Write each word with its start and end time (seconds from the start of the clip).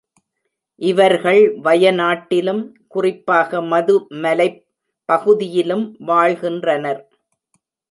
இவர்கள் 0.81 1.41
வய 1.57 1.91
நாட்டிலும், 1.91 2.63
குறிப்பாக 2.87 3.61
மதுமலைப் 3.65 4.59
பகுதியிலும் 5.09 5.87
வாழ்கின்றனர். 6.05 7.01